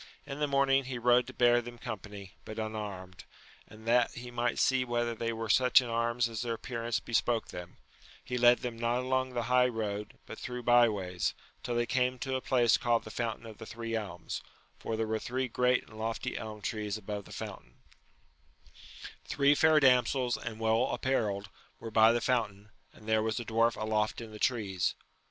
[0.25, 3.23] In the morning he rode to bear them com pany, but unarmed;
[3.67, 7.13] and, that he might see whether they were such in arms as their appearance be
[7.13, 7.77] spoke them,
[8.23, 12.17] he led them not along the high road, but through bye ways, till they came
[12.17, 14.41] to a place called the fountain of the Three Elms,
[14.79, 17.73] for there were three great and lofty elm trees above the fountaiiL
[19.25, 21.47] Three fair damsels and well apparelled,
[21.79, 24.95] were by the fountain^ and there was a dwarf aloft in the trees.